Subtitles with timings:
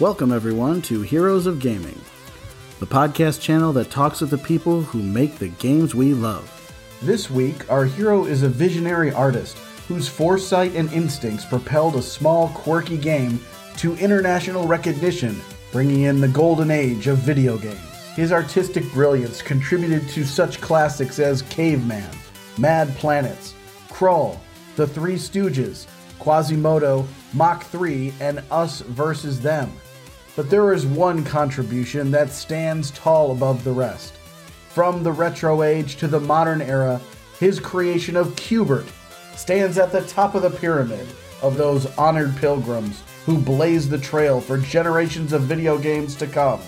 [0.00, 2.00] Welcome, everyone, to Heroes of Gaming,
[2.78, 6.48] the podcast channel that talks with the people who make the games we love.
[7.02, 9.58] This week, our hero is a visionary artist
[9.88, 13.40] whose foresight and instincts propelled a small, quirky game
[13.78, 15.36] to international recognition,
[15.72, 17.80] bringing in the golden age of video games.
[18.14, 22.08] His artistic brilliance contributed to such classics as Caveman,
[22.56, 23.56] Mad Planets,
[23.90, 24.40] Crawl,
[24.76, 25.88] The Three Stooges,
[26.20, 27.04] Quasimodo,
[27.34, 29.72] Mach 3, and Us versus Them.
[30.38, 34.14] But there is one contribution that stands tall above the rest.
[34.68, 37.00] From the retro age to the modern era,
[37.40, 38.86] his creation of Q*bert
[39.34, 41.08] stands at the top of the pyramid
[41.42, 46.60] of those honored pilgrims who blazed the trail for generations of video games to come.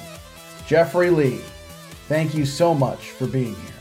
[0.66, 1.40] Jeffrey Lee,
[2.08, 3.74] thank you so much for being here.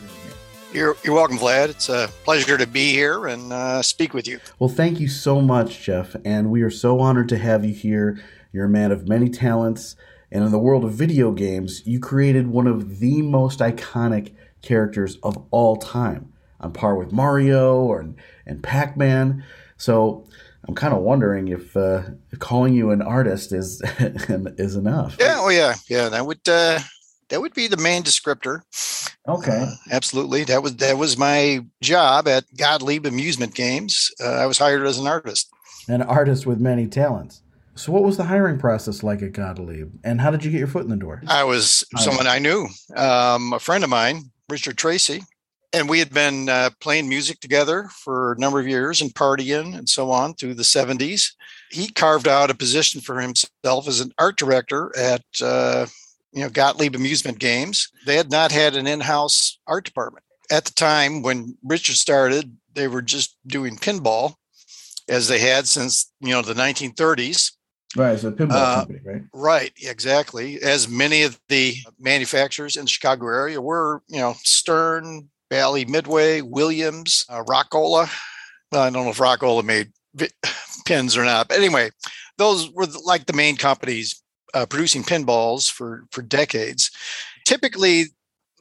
[0.72, 1.70] You're, you're welcome, Vlad.
[1.70, 4.40] It's a pleasure to be here and uh, speak with you.
[4.60, 8.20] Well, thank you so much, Jeff, and we are so honored to have you here.
[8.52, 9.96] You're a man of many talents,
[10.32, 15.18] and in the world of video games, you created one of the most iconic characters
[15.24, 18.06] of all time, on par with Mario or
[18.46, 19.44] and Pac-Man.
[19.78, 20.28] So
[20.68, 22.04] I'm kind of wondering if uh,
[22.40, 25.18] calling you an artist is is enough.
[25.20, 26.10] Yeah, oh yeah, yeah.
[26.10, 26.80] That would uh,
[27.30, 28.62] that would be the main descriptor.
[29.28, 30.44] Okay, uh, absolutely.
[30.44, 34.12] That was that was my job at Gottlieb Amusement Games.
[34.22, 35.50] Uh, I was hired as an artist.
[35.88, 37.42] An artist with many talents.
[37.80, 40.68] So, what was the hiring process like at Gottlieb, and how did you get your
[40.68, 41.24] foot in the door?
[41.30, 45.22] I was someone I knew, um, a friend of mine, Richard Tracy,
[45.72, 49.78] and we had been uh, playing music together for a number of years and partying
[49.78, 51.32] and so on through the 70s.
[51.72, 55.86] He carved out a position for himself as an art director at uh,
[56.34, 57.88] you know Gottlieb Amusement Games.
[58.06, 62.58] They had not had an in-house art department at the time when Richard started.
[62.74, 64.36] They were just doing pinball,
[65.08, 67.54] as they had since you know the 1930s.
[67.96, 69.24] Right, so pinball uh, company, right?
[69.34, 70.62] Right, exactly.
[70.62, 76.42] As many of the manufacturers in the Chicago area were, you know, Stern, Bally Midway,
[76.42, 78.10] Williams, uh, Rockola.
[78.72, 79.92] Well, I don't know if Rockola made
[80.86, 81.90] pins or not, but anyway,
[82.38, 84.22] those were like the main companies
[84.54, 86.92] uh, producing pinballs for for decades.
[87.46, 88.06] Typically,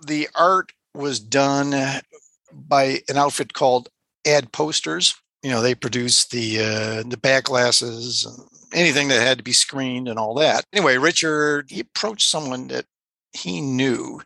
[0.06, 1.74] the art was done
[2.53, 3.88] by an outfit called
[4.26, 5.14] Ad Posters.
[5.42, 8.26] You know, they produced the uh, the back glasses,
[8.72, 10.64] anything that had to be screened, and all that.
[10.72, 12.86] Anyway, Richard he approached someone that
[13.32, 14.20] he knew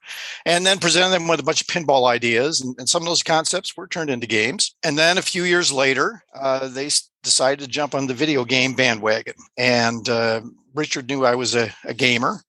[0.46, 3.22] and then presented them with a bunch of pinball ideas and, and, some of those
[3.22, 4.74] concepts were turned into games.
[4.82, 6.88] And then a few years later uh, they
[7.22, 9.34] decided to jump on the video game bandwagon.
[9.56, 10.42] And uh,
[10.74, 12.40] richard knew i was a, a, gamer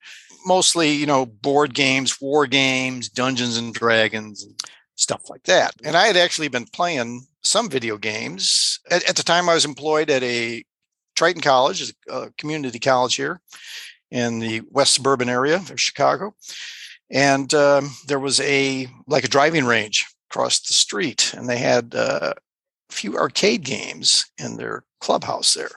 [0.46, 4.54] mostly you know board games war games dungeons and dragons and
[4.96, 5.74] stuff like that.
[5.84, 9.66] And i had actually been playing some video games at, at the time i was
[9.66, 10.64] employed at a
[11.16, 13.42] triton college is a community college here
[14.12, 16.34] in the west suburban area of Chicago.
[17.12, 21.94] And um, there was a like a driving range across the street, and they had
[21.96, 22.34] uh,
[22.90, 25.70] a few arcade games in their clubhouse there.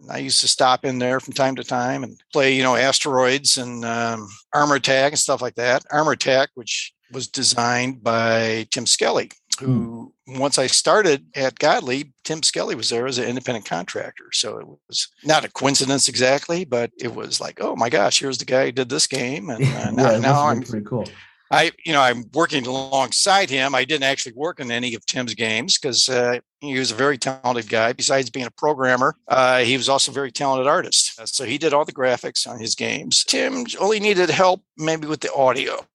[0.00, 2.74] And I used to stop in there from time to time and play, you know,
[2.74, 5.84] asteroids and um, Armor Attack and stuff like that.
[5.92, 9.30] Armor Attack, which was designed by Tim Skelly.
[9.62, 14.26] Who once I started at Gottlieb, Tim Skelly was there as an independent contractor.
[14.32, 18.38] So it was not a coincidence exactly, but it was like, oh my gosh, here's
[18.38, 21.06] the guy who did this game, and uh, now, yeah, now I'm pretty cool.
[21.52, 23.74] I, you know, I'm working alongside him.
[23.74, 27.18] I didn't actually work in any of Tim's games because uh, he was a very
[27.18, 27.92] talented guy.
[27.92, 31.20] Besides being a programmer, uh, he was also a very talented artist.
[31.20, 33.22] Uh, so he did all the graphics on his games.
[33.24, 35.86] Tim only needed help maybe with the audio,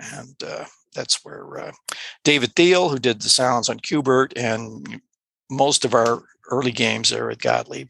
[0.00, 0.64] and uh,
[0.96, 1.72] that's where uh,
[2.24, 5.00] David Thiel, who did the sounds on Q*bert and
[5.50, 7.88] most of our early games there at Gottlieb,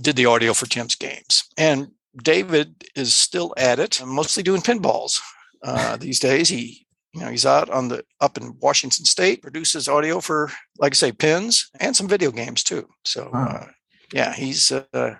[0.00, 1.44] did the audio for Tim's games.
[1.56, 1.90] And
[2.22, 5.20] David is still at it, mostly doing pinballs
[5.62, 6.48] uh, these days.
[6.48, 10.92] He, you know, he's out on the up in Washington State, produces audio for, like
[10.92, 12.88] I say, pins and some video games too.
[13.04, 13.46] So, wow.
[13.46, 13.66] uh,
[14.12, 15.16] yeah, he's uh,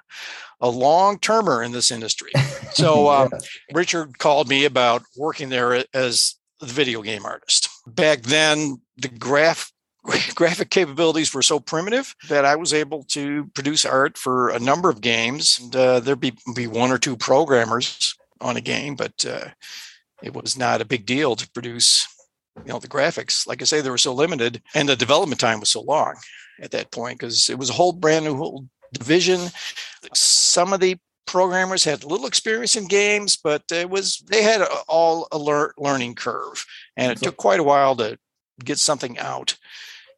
[0.60, 2.32] a long termer in this industry.
[2.74, 3.38] So, uh, yeah.
[3.72, 6.34] Richard called me about working there as
[6.66, 7.68] the video game artist.
[7.86, 9.72] Back then, the graph
[10.34, 14.90] graphic capabilities were so primitive that I was able to produce art for a number
[14.90, 15.58] of games.
[15.62, 19.48] And, uh, there'd be, be one or two programmers on a game, but uh,
[20.22, 22.06] it was not a big deal to produce
[22.64, 25.60] you know the graphics like i say they were so limited and the development time
[25.60, 26.14] was so long
[26.60, 29.40] at that point because it was a whole brand new whole division
[30.14, 30.96] some of the
[31.26, 35.74] programmers had little experience in games, but it was they had a, all a lear-
[35.78, 36.64] learning curve,
[36.96, 38.18] and it took quite a while to
[38.64, 39.56] get something out.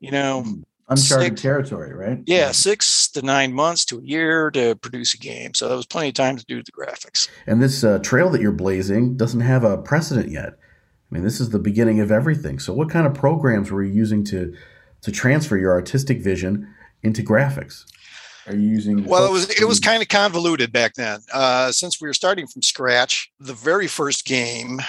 [0.00, 0.64] You know, mm.
[0.88, 2.19] uncharted six, territory, right?
[2.26, 5.55] Yeah, six to nine months to a year to produce a game.
[5.55, 7.29] So that was plenty of time to do the graphics.
[7.47, 10.55] And this uh, trail that you're blazing doesn't have a precedent yet.
[11.11, 12.58] I mean, this is the beginning of everything.
[12.58, 14.55] So, what kind of programs were you using to
[15.03, 17.85] to transfer your artistic vision into graphics?
[18.46, 19.04] Are you using?
[19.04, 21.20] Well, it was it was kind of convoluted back then.
[21.32, 24.81] Uh, since we were starting from scratch, the very first game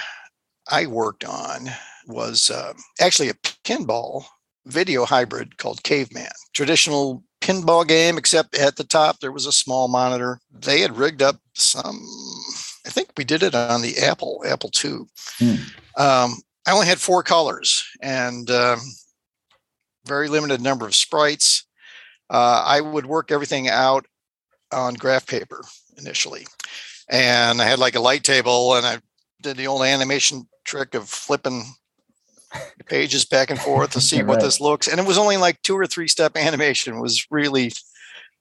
[0.70, 1.68] I worked on
[2.06, 3.34] was uh, actually a
[3.64, 4.24] pinball
[4.66, 6.30] video hybrid called Caveman.
[6.54, 10.40] Traditional pinball game, except at the top there was a small monitor.
[10.52, 12.00] They had rigged up some.
[12.86, 15.00] I think we did it on the Apple Apple II.
[15.38, 15.54] Hmm.
[15.96, 18.80] Um, I only had four colors and um,
[20.04, 21.64] very limited number of sprites.
[22.30, 24.06] Uh, I would work everything out
[24.72, 25.62] on graph paper
[25.96, 26.46] initially,
[27.08, 28.98] and I had like a light table, and I
[29.42, 31.64] did the old animation trick of flipping
[32.86, 34.26] pages back and forth to see right.
[34.26, 34.88] what this looks.
[34.88, 36.96] And it was only like two or three step animation.
[36.96, 37.72] It was really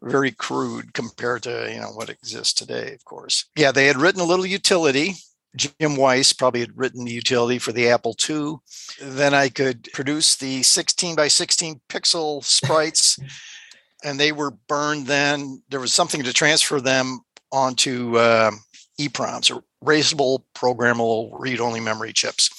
[0.01, 2.93] very crude compared to you know what exists today.
[2.93, 5.15] Of course, yeah, they had written a little utility.
[5.55, 8.57] Jim Weiss probably had written the utility for the Apple II.
[9.01, 13.17] Then I could produce the 16 by 16 pixel sprites,
[14.03, 15.07] and they were burned.
[15.07, 17.21] Then there was something to transfer them
[17.51, 18.51] onto uh,
[18.99, 22.49] EPROMs or erasable programmable read-only memory chips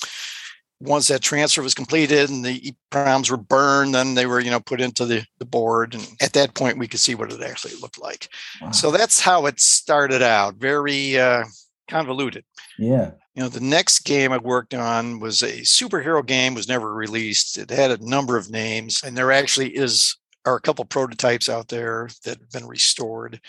[0.81, 4.61] once that transfer was completed and the EPROMs were burned, then they were, you know,
[4.61, 5.95] put into the, the board.
[5.95, 8.29] And at that point, we could see what it actually looked like.
[8.61, 8.71] Wow.
[8.71, 11.45] So that's how it started out, very uh,
[11.89, 12.45] convoluted.
[12.79, 13.13] Yeah.
[13.35, 17.59] You know, the next game I worked on was a superhero game, was never released.
[17.59, 21.69] It had a number of names, and there actually is are a couple prototypes out
[21.69, 23.41] there that have been restored.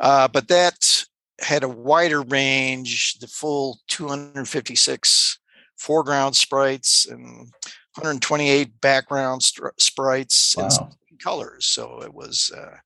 [0.00, 1.04] Uh, but that
[1.40, 5.38] had a wider range, the full 256
[5.78, 7.50] foreground sprites and
[7.96, 10.68] 128 background sprites wow.
[11.10, 11.66] and colors.
[11.66, 12.76] So it was uh,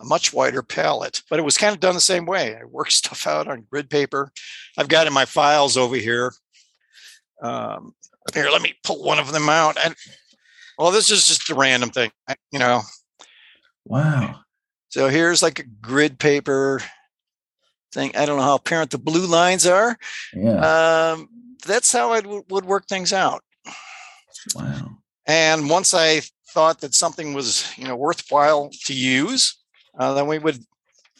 [0.00, 2.56] a much wider palette, but it was kind of done the same way.
[2.56, 4.32] I worked stuff out on grid paper.
[4.76, 6.32] I've got in my files over here.
[7.42, 7.94] Um,
[8.34, 9.78] here, let me pull one of them out.
[9.82, 9.94] And
[10.78, 12.10] well, this is just a random thing,
[12.52, 12.82] you know.
[13.88, 14.40] Wow.
[14.90, 16.80] So here's like a grid paper
[17.92, 18.12] thing.
[18.16, 19.96] I don't know how apparent the blue lines are.
[20.34, 21.12] Yeah.
[21.12, 21.28] Um,
[21.66, 23.42] that's how I w- would work things out.
[24.54, 24.98] Wow.
[25.26, 29.56] And once I thought that something was, you know, worthwhile to use,
[29.98, 30.58] uh, then we would,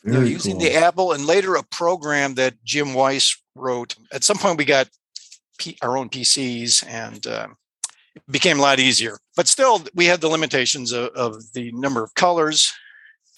[0.05, 0.61] you know, using cool.
[0.61, 3.97] the Apple and later a program that Jim Weiss wrote.
[4.13, 4.89] At some point, we got
[5.59, 7.49] P- our own PCs and uh,
[8.15, 9.19] it became a lot easier.
[9.39, 12.73] But still, we had the limitations of, of the number of colors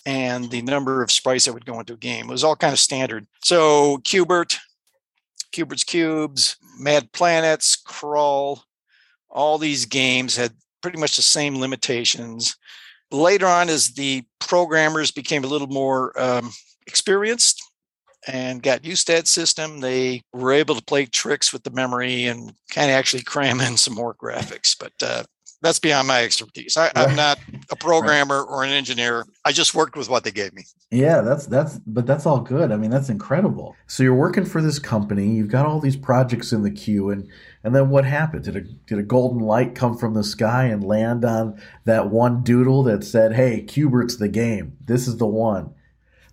[0.06, 2.30] and the number of sprites that would go into a game.
[2.30, 3.26] It was all kind of standard.
[3.44, 4.58] So Q*bert
[5.52, 8.64] Q*bert's Qubes, Mad Planets, Crawl,
[9.28, 12.56] all these games had pretty much the same limitations.
[13.10, 16.50] Later on, as the programmers became a little more um,
[16.86, 17.62] experienced
[18.26, 22.24] and got used to that system, they were able to play tricks with the memory
[22.24, 24.74] and kind of actually cram in some more graphics.
[24.78, 25.24] But uh,
[25.62, 26.76] that's beyond my expertise.
[26.76, 27.38] I, am not
[27.70, 29.26] a programmer or an engineer.
[29.44, 30.64] I just worked with what they gave me.
[30.90, 32.72] Yeah, that's that's but that's all good.
[32.72, 33.76] I mean, that's incredible.
[33.86, 37.28] So you're working for this company, you've got all these projects in the queue and
[37.62, 38.44] and then what happened?
[38.44, 42.42] Did a did a golden light come from the sky and land on that one
[42.42, 44.76] doodle that said, "Hey, Q*bert's the game.
[44.84, 45.74] This is the one."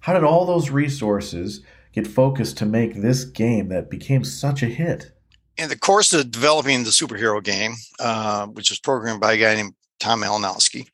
[0.02, 1.62] How did all those resources
[1.92, 5.12] get focused to make this game that became such a hit?
[5.58, 9.56] In the course of developing the superhero game, uh, which was programmed by a guy
[9.56, 10.88] named Tom Malinowski,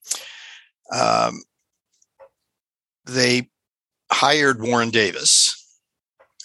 [0.92, 1.42] um,
[3.06, 3.50] they
[4.12, 5.60] hired Warren Davis.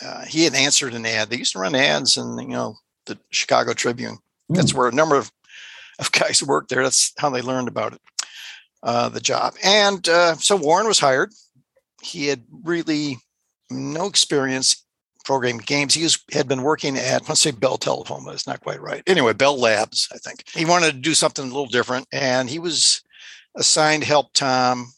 [0.05, 1.31] Uh, he had answered an ad.
[1.31, 4.19] They used to run ads in you know the Chicago Tribune.
[4.49, 5.31] That's where a number of,
[5.99, 6.83] of guys worked there.
[6.83, 8.01] That's how they learned about it,
[8.83, 9.55] uh, the job.
[9.63, 11.33] And uh, so Warren was hired.
[12.03, 13.19] He had really
[13.71, 14.85] no experience
[15.29, 15.93] programming games.
[15.93, 19.03] He was, had been working at, let's say Bell Telephone, but it's not quite right.
[19.07, 20.43] Anyway, Bell Labs, I think.
[20.55, 23.03] He wanted to do something a little different, and he was
[23.55, 24.91] assigned help Tom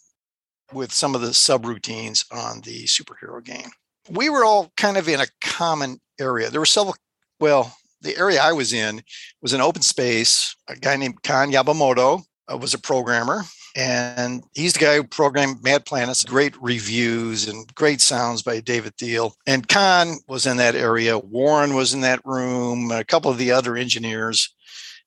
[0.72, 3.70] with some of the subroutines on the superhero game.
[4.08, 6.48] We were all kind of in a common area.
[6.48, 6.94] There were several,
[7.40, 9.02] well, the area I was in
[9.42, 10.54] was an open space.
[10.68, 13.42] A guy named Kan Yamamoto uh, was a programmer
[13.76, 18.96] and he's the guy who programmed Mad Planets, great reviews and great sounds by David
[18.96, 19.34] Thiel.
[19.46, 21.18] And Kan was in that area.
[21.18, 24.52] Warren was in that room, a couple of the other engineers,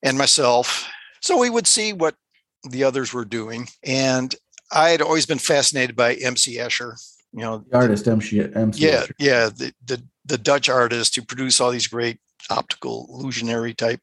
[0.02, 0.88] and myself.
[1.20, 2.14] So we would see what
[2.70, 3.68] the others were doing.
[3.82, 4.34] And
[4.72, 6.94] I had always been fascinated by MC Escher,
[7.32, 9.12] you know, the artist MC, MC yeah, Escher.
[9.18, 12.18] Yeah, the, the, the Dutch artist who produced all these great
[12.50, 14.00] optical illusionary type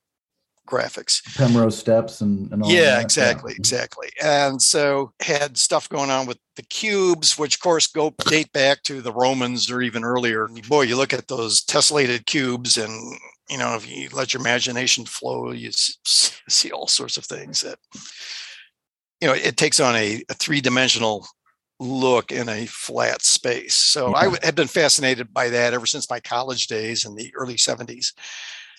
[0.72, 1.22] graphics.
[1.38, 3.04] Penrose steps and, and all yeah, that.
[3.04, 3.58] exactly, Yeah.
[3.60, 4.10] exactly.
[4.24, 8.82] And so had stuff going on with the cubes, which of course go date back
[8.84, 10.48] to the Romans or even earlier.
[10.68, 13.18] Boy, you look at those tessellated cubes and
[13.50, 17.78] you know, if you let your imagination flow, you see all sorts of things that
[19.20, 21.28] you know, it takes on a, a three-dimensional
[21.80, 23.75] look in a flat space.
[23.75, 24.32] So I Yeah.
[24.32, 28.13] w- have been fascinated by that ever since my college days in the early 70s.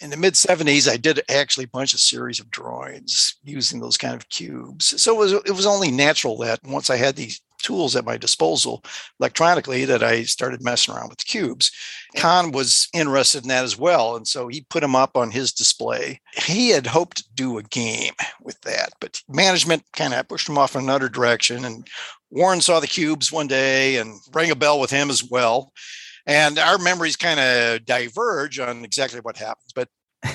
[0.03, 3.97] In the mid 70s, I did actually a bunch of series of drawings using those
[3.97, 5.01] kind of cubes.
[5.01, 8.17] So it was it was only natural that once I had these tools at my
[8.17, 8.83] disposal
[9.21, 11.71] electronically that I started messing around with the cubes.
[12.17, 14.17] Kan was interested in that as well.
[14.17, 16.21] And so he put them up on his display.
[16.35, 20.59] He had hoped to do a game with that, but management kind of pushed him
[20.59, 21.65] off in another direction.
[21.65, 21.87] And
[22.31, 25.73] Warren saw the cubes one day and rang a bell with him as well.
[26.27, 29.73] And our memories kind of diverge on exactly what happens.
[29.75, 29.89] But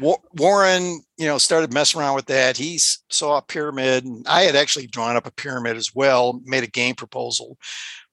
[0.00, 2.56] Warren, you know, started messing around with that.
[2.56, 6.40] He saw a pyramid, and I had actually drawn up a pyramid as well.
[6.44, 7.58] Made a game proposal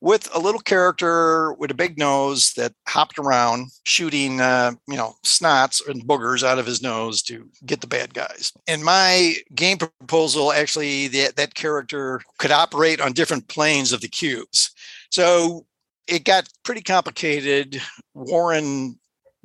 [0.01, 5.13] with a little character with a big nose that hopped around, shooting, uh, you know,
[5.23, 8.51] snots and boogers out of his nose to get the bad guys.
[8.67, 14.07] And my game proposal actually, that that character could operate on different planes of the
[14.07, 14.71] cubes.
[15.11, 15.65] So
[16.08, 17.81] it got pretty complicated.
[18.13, 19.00] Warren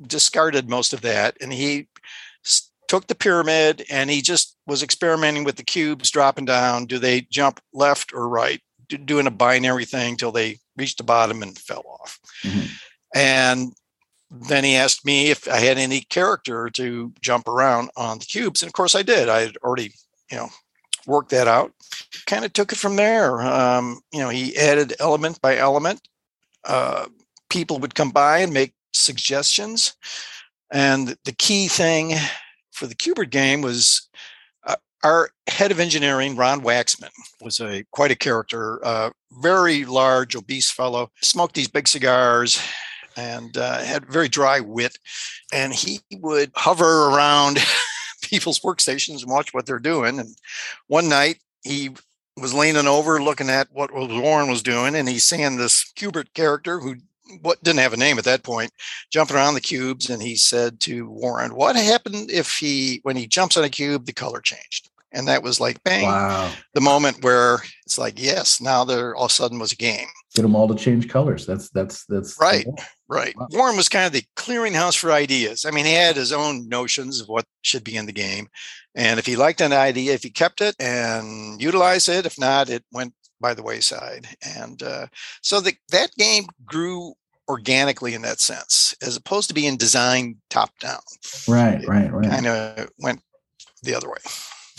[0.05, 1.87] discarded most of that, and he
[2.87, 6.85] took the pyramid and he just was experimenting with the cubes dropping down.
[6.85, 8.61] Do they jump left or right?
[8.87, 12.19] Doing a binary thing till they reached the bottom and fell off.
[12.43, 12.69] Mhm.
[13.13, 13.73] And
[14.31, 18.61] then he asked me if I had any character to jump around on the cubes.
[18.61, 19.29] And of course I did.
[19.29, 19.93] I had already,
[20.31, 20.49] you know,
[21.05, 21.73] worked that out.
[22.25, 23.41] Kind of took it from there.
[23.41, 26.07] Um, you know, he added element by element.
[26.67, 27.07] Uh,
[27.49, 29.95] people would come by and make suggestions.
[30.71, 32.13] And the key thing
[32.71, 34.07] for the Q*bert game was
[34.65, 37.09] uh, our head of engineering, Ron Waxman,
[37.41, 39.09] was a quite a character, uh,
[39.41, 42.61] very large, obese fellow, smoked these big cigars
[43.15, 44.97] and uh, had very dry wit.
[45.53, 47.59] And he would hover around
[48.21, 50.19] people's workstations and watch what they're doing.
[50.19, 50.35] And
[50.87, 51.91] one night he
[52.37, 56.79] was leaning over looking at what Warren was doing, and he's seeing this Q*bert character
[56.79, 56.95] who
[57.41, 58.71] what didn't have a name at that point,
[59.11, 63.27] jumping around the cubes, and he said to Warren, "What happened if he, when he
[63.27, 66.51] jumps on a cube, the color changed?" And that was like bang, Wow.
[66.73, 70.07] the moment where it's like, yes, now there all of a sudden was a game.
[70.37, 71.47] Get them all to change colors.
[71.47, 72.67] That's that's that's Right.
[73.09, 73.35] Right.
[73.35, 73.47] Wow.
[73.49, 75.65] Warren was kind of the clearinghouse for ideas.
[75.65, 78.47] I mean, he had his own notions of what should be in the game.
[78.93, 82.69] And if he liked an idea, if he kept it and utilized it, if not,
[82.69, 84.27] it went by the wayside.
[84.45, 85.07] And uh,
[85.41, 87.15] so the, that game grew
[87.49, 90.99] organically in that sense, as opposed to being designed top down.
[91.47, 92.29] Right, right, right.
[92.29, 93.21] Kind of went
[93.81, 94.17] the other way.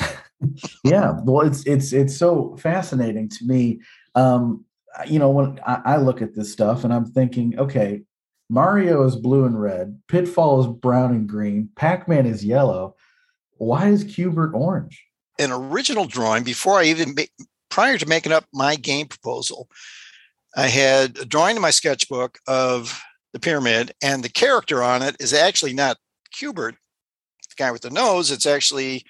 [0.84, 3.80] yeah well it's it's it's so fascinating to me
[4.14, 4.64] um
[5.06, 8.02] you know when I, I look at this stuff and i'm thinking okay
[8.48, 12.96] mario is blue and red pitfall is brown and green pac-man is yellow
[13.58, 15.04] why is Q*bert orange
[15.38, 17.14] An original drawing before I even
[17.68, 19.68] prior to making up my game proposal,
[20.56, 23.00] I had a drawing in my sketchbook of
[23.32, 25.98] the pyramid, and the character on it is actually not
[26.32, 26.74] Q*bert,
[27.48, 28.30] the guy with the nose.
[28.30, 29.04] It's actually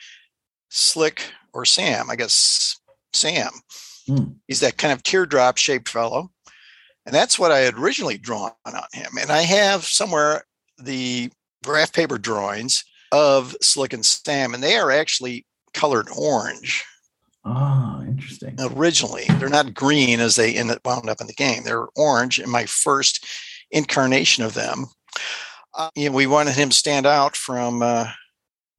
[0.70, 2.80] Slick or Sam, I guess
[3.12, 3.50] Sam.
[4.08, 4.32] Hmm.
[4.46, 6.30] He's that kind of teardrop shaped fellow.
[7.06, 9.12] And that's what I had originally drawn on him.
[9.20, 10.44] And I have somewhere
[10.78, 11.30] the
[11.64, 16.84] graph paper drawings of Slick and Sam, and they are actually colored orange
[17.48, 19.24] oh interesting originally.
[19.38, 21.64] They're not green as they ended wound up in the game.
[21.64, 23.26] They're orange in my first
[23.70, 24.86] incarnation of them.
[25.74, 28.10] Uh, you know, we wanted him to stand out from uh,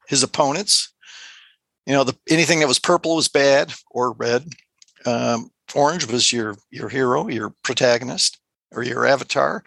[0.08, 0.94] his opponents.
[1.86, 4.46] You know, the anything that was purple was bad or red.
[5.06, 8.40] Um, orange was your your hero, your protagonist,
[8.72, 9.64] or your avatar,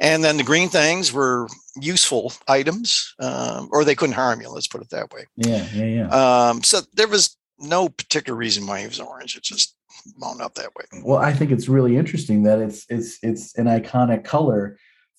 [0.00, 1.48] and then the green things were
[1.80, 4.48] useful items, um, or they couldn't harm you.
[4.48, 5.26] Let's put it that way.
[5.36, 9.36] yeah yeah yeah Um, so there was no particular reason why he was orange.
[9.36, 9.76] It just
[10.18, 10.84] wound up that way.
[11.02, 14.76] well i think it's really interesting that it's it's it's an iconic color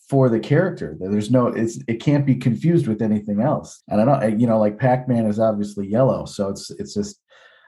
[0.09, 4.05] for the character there's no it's it can't be confused with anything else and i
[4.05, 7.19] don't know you know like pac-man is obviously yellow so it's it's just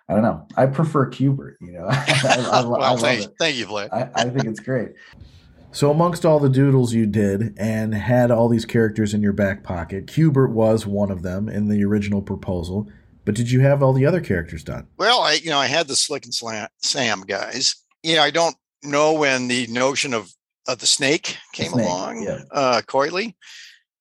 [0.09, 3.33] i don't know i prefer Q*bert you know I, I, well, I love thank, it
[3.39, 3.89] thank you, Vlad.
[3.91, 4.93] I, I think it's great
[5.71, 9.63] so amongst all the doodles you did and had all these characters in your back
[9.63, 12.89] pocket Q*bert was one of them in the original proposal
[13.27, 15.89] but did you have all the other characters done well, I you know I had
[15.89, 17.75] the Slick and Slam, Sam guys.
[18.01, 20.31] You know I don't know when the notion of
[20.65, 22.39] of the snake came snake, along, yeah.
[22.51, 23.35] uh, coily,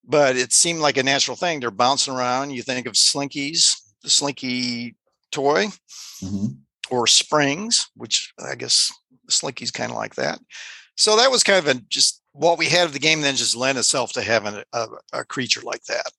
[0.04, 1.58] but it seemed like a natural thing.
[1.58, 2.50] They're bouncing around.
[2.50, 4.94] You think of slinkies, the slinky
[5.32, 5.66] toy,
[6.22, 6.46] mm-hmm.
[6.90, 8.92] or springs, which I guess
[9.28, 10.38] slinky's kind of like that.
[10.96, 13.20] So that was kind of a, just what we had of the game.
[13.20, 16.10] Then just lent itself to having a, a, creature like that.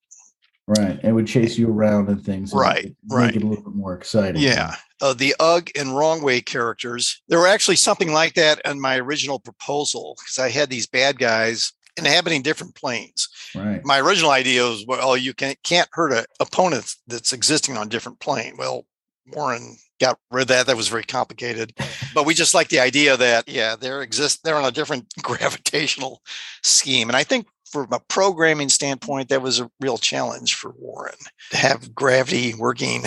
[0.67, 2.51] Right, it would chase you around and things.
[2.53, 3.27] Right, and right.
[3.27, 4.41] Make it a little bit more exciting.
[4.41, 7.21] Yeah, uh, the Ugg and Wrong Way characters.
[7.29, 11.19] There were actually something like that in my original proposal because I had these bad
[11.19, 13.27] guys inhabiting different planes.
[13.55, 13.83] Right.
[13.83, 17.89] My original idea was, well, you can, can't hurt an opponent that's existing on a
[17.89, 18.55] different plane.
[18.57, 18.85] Well,
[19.33, 20.67] Warren got rid of that.
[20.67, 21.73] That was very complicated.
[22.13, 26.21] But we just like the idea that, yeah, they're exist they're on a different gravitational
[26.63, 27.09] scheme.
[27.09, 31.17] And I think from a programming standpoint, that was a real challenge for Warren
[31.51, 33.03] to have gravity working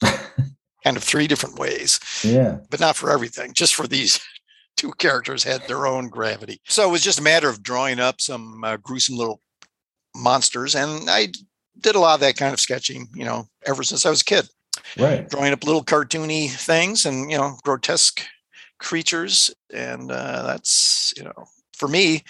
[0.02, 2.00] kind of three different ways.
[2.24, 2.58] Yeah.
[2.70, 4.20] But not for everything, just for these
[4.76, 6.60] two characters had their own gravity.
[6.66, 9.40] So it was just a matter of drawing up some uh, gruesome little
[10.14, 10.74] monsters.
[10.74, 11.28] And I
[11.80, 14.24] did a lot of that kind of sketching, you know, ever since I was a
[14.24, 14.48] kid.
[14.98, 15.28] Right.
[15.28, 18.22] Drawing up little cartoony things and, you know, grotesque
[18.78, 19.50] creatures.
[19.72, 22.22] And uh, that's, you know, for me,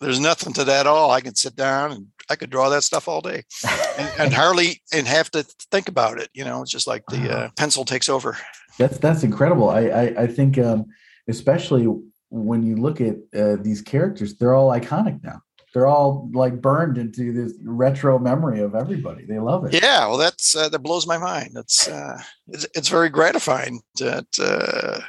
[0.00, 1.10] there's nothing to that at all.
[1.10, 3.42] I can sit down and I could draw that stuff all day
[3.98, 6.28] and, and hardly and have to think about it.
[6.34, 8.36] You know, it's just like the uh, pencil takes over.
[8.78, 9.70] That's that's incredible.
[9.70, 10.86] I I, I think um,
[11.28, 11.86] especially
[12.30, 15.40] when you look at uh, these characters, they're all iconic now.
[15.74, 19.24] They're all like burned into this retro memory of everybody.
[19.26, 19.74] They love it.
[19.74, 21.50] Yeah, well, that's uh, that blows my mind.
[21.52, 25.00] That's uh, it's it's very gratifying that uh,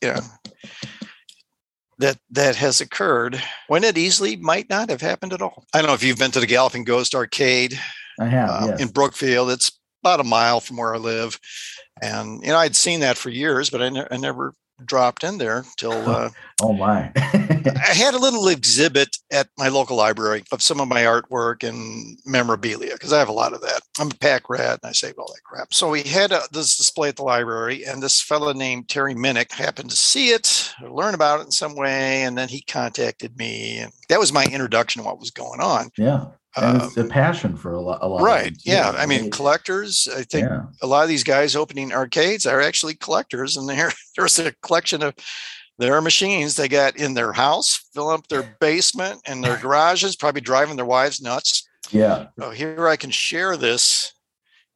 [0.00, 0.20] you know
[1.98, 5.66] that that has occurred when it easily might not have happened at all.
[5.74, 7.78] I don't know if you've been to the Galloping Ghost Arcade.
[8.18, 8.80] I have uh, yes.
[8.80, 9.50] in Brookfield.
[9.50, 11.38] It's about a mile from where I live,
[12.02, 14.54] and you know I'd seen that for years, but I, ne- I never
[14.86, 16.30] dropped in there till uh,
[16.62, 21.02] oh my i had a little exhibit at my local library of some of my
[21.02, 24.88] artwork and memorabilia because i have a lot of that i'm a pack rat and
[24.88, 28.02] i save all that crap so we had a, this display at the library and
[28.02, 31.76] this fellow named terry minnick happened to see it or learn about it in some
[31.76, 35.60] way and then he contacted me and that was my introduction to what was going
[35.60, 37.98] on yeah and it's a um, passion for a lot.
[38.02, 38.52] A lot right.
[38.64, 38.90] Yeah.
[38.96, 40.62] I mean, collectors, I think yeah.
[40.82, 45.02] a lot of these guys opening arcades are actually collectors, and there, there's a collection
[45.02, 45.14] of
[45.78, 50.40] their machines they got in their house, fill up their basement and their garages, probably
[50.40, 51.68] driving their wives nuts.
[51.90, 52.28] Yeah.
[52.38, 54.12] So here I can share this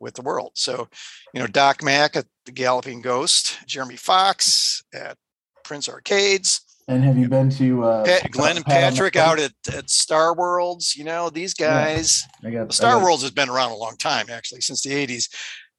[0.00, 0.52] with the world.
[0.54, 0.88] So,
[1.34, 5.16] you know, Doc Mack at the Galloping Ghost, Jeremy Fox at
[5.64, 9.88] Prince Arcades, and have you been to uh, Pat, Glenn and Patrick out at, at
[9.88, 10.96] Star Worlds?
[10.96, 12.24] You know, these guys.
[12.42, 14.90] Yeah, I got, Star got, Worlds has been around a long time, actually, since the
[14.90, 15.28] 80s.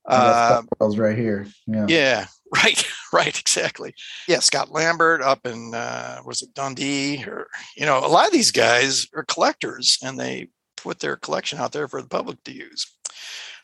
[0.05, 1.45] Uh, Star Worlds right here.
[1.67, 1.85] Yeah.
[1.89, 2.25] Yeah.
[2.53, 2.85] Right.
[3.13, 3.39] Right.
[3.39, 3.93] Exactly.
[4.27, 4.39] Yeah.
[4.39, 7.23] Scott Lambert up in, uh, was it Dundee?
[7.27, 7.45] Or,
[7.77, 11.73] you know, a lot of these guys are collectors and they put their collection out
[11.73, 12.91] there for the public to use.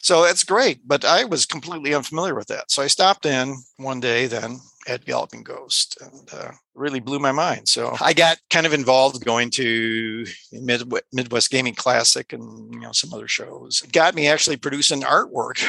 [0.02, 2.69] So it's great, but I was completely unfamiliar with that.
[2.71, 7.32] So I stopped in one day then at Galloping Ghost and uh, really blew my
[7.32, 7.67] mind.
[7.67, 12.91] So I got kind of involved going to Midwest, Midwest Gaming Classic and you know
[12.91, 13.82] some other shows.
[13.84, 15.63] It got me actually producing artwork,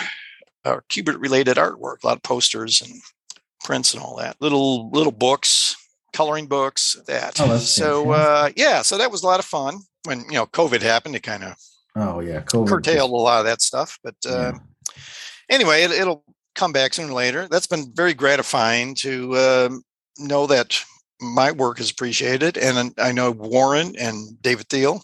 [0.64, 2.92] uh, Q*bert related artwork, a lot of posters and
[3.64, 4.36] prints and all that.
[4.40, 5.76] Little little books,
[6.12, 7.40] coloring books, that.
[7.40, 9.78] Oh, so uh, yeah, so that was a lot of fun.
[10.04, 11.54] When you know COVID happened, it kind of
[11.96, 13.98] oh yeah, COVID curtailed a lot of that stuff.
[14.02, 14.94] But uh, yeah.
[15.50, 17.48] anyway, it, it'll come back sooner or later.
[17.48, 19.82] That's been very gratifying to um,
[20.18, 20.78] know that
[21.20, 22.56] my work is appreciated.
[22.56, 25.02] And I know Warren and David Thiel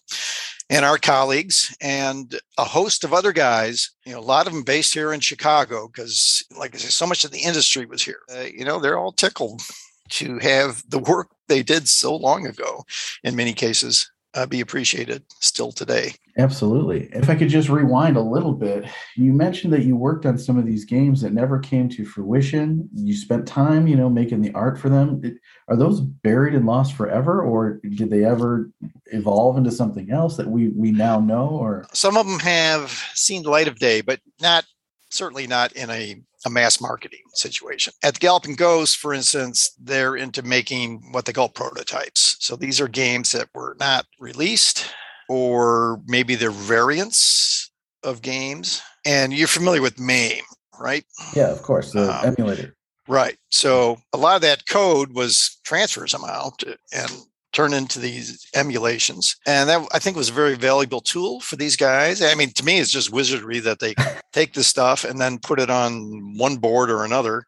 [0.68, 4.62] and our colleagues and a host of other guys, you know, a lot of them
[4.62, 8.20] based here in Chicago because, like I said, so much of the industry was here.
[8.34, 9.62] Uh, you know, they're all tickled
[10.08, 12.84] to have the work they did so long ago
[13.22, 16.12] in many cases uh, be appreciated still today.
[16.38, 17.08] Absolutely.
[17.12, 18.84] If I could just rewind a little bit,
[19.16, 22.88] you mentioned that you worked on some of these games that never came to fruition.
[22.94, 25.22] You spent time, you know, making the art for them.
[25.68, 28.70] Are those buried and lost forever, or did they ever
[29.06, 31.48] evolve into something else that we we now know?
[31.48, 34.66] Or some of them have seen the light of day, but not
[35.08, 37.92] certainly not in a a mass marketing situation.
[38.04, 42.36] At the Galloping Ghost, for instance, they're into making what they call prototypes.
[42.38, 44.86] So these are games that were not released,
[45.28, 47.70] or maybe they're variants
[48.04, 48.80] of games.
[49.04, 50.44] And you're familiar with MAME,
[50.78, 51.04] right?
[51.34, 52.76] Yeah, of course, the um, emulator.
[53.08, 53.36] Right.
[53.50, 57.10] So a lot of that code was transferred somehow, to, and
[57.56, 59.34] turn into these emulations.
[59.46, 62.22] And that I think was a very valuable tool for these guys.
[62.22, 63.94] I mean, to me, it's just wizardry that they
[64.32, 67.44] take this stuff and then put it on one board or another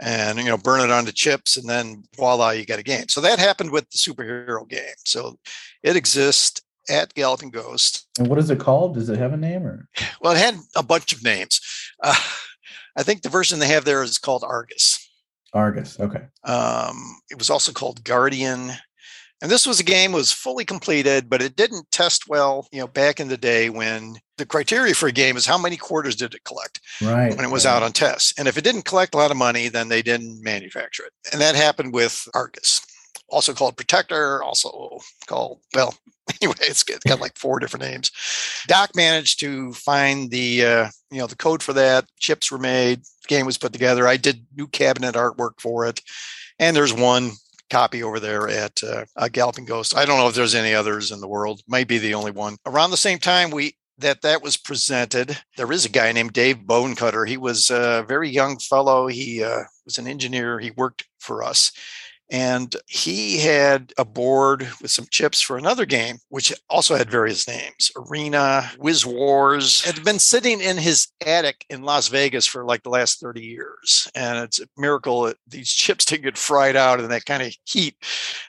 [0.00, 3.20] and you know burn it onto chips and then voila you got a game so
[3.20, 5.38] that happened with the superhero game so
[5.84, 8.06] it exists at Galloping Ghost.
[8.18, 8.94] And what is it called?
[8.94, 9.88] Does it have a name or?
[10.20, 11.60] Well, it had a bunch of names.
[12.02, 12.14] Uh,
[12.96, 15.00] I think the version they have there is called Argus.
[15.52, 15.98] Argus.
[15.98, 16.22] Okay.
[16.44, 18.72] Um, it was also called Guardian.
[19.42, 22.86] And this was a game was fully completed, but it didn't test well, you know,
[22.86, 26.34] back in the day when the criteria for a game is how many quarters did
[26.34, 27.72] it collect right when it was right.
[27.72, 28.32] out on tests.
[28.38, 31.12] And if it didn't collect a lot of money, then they didn't manufacture it.
[31.32, 32.80] And that happened with Argus,
[33.28, 35.94] also called Protector, also called, well,
[36.40, 38.10] anyway, it's got like four different names.
[38.66, 42.06] Doc managed to find the, uh, you know, the code for that.
[42.18, 44.06] Chips were made, game was put together.
[44.06, 46.00] I did new cabinet artwork for it.
[46.58, 47.32] And there's one
[47.70, 49.96] copy over there at uh, Galloping Ghost.
[49.96, 51.62] I don't know if there's any others in the world.
[51.66, 52.56] Might be the only one.
[52.66, 56.58] Around the same time we that that was presented, there is a guy named Dave
[56.66, 57.28] Bonecutter.
[57.28, 59.06] He was a very young fellow.
[59.06, 60.58] He uh, was an engineer.
[60.58, 61.70] He worked for us.
[62.34, 67.46] And he had a board with some chips for another game, which also had various
[67.46, 69.84] names Arena, Wiz Wars.
[69.86, 73.40] It had been sitting in his attic in Las Vegas for like the last 30
[73.40, 74.10] years.
[74.16, 77.54] And it's a miracle that these chips didn't get fried out in that kind of
[77.62, 77.94] heat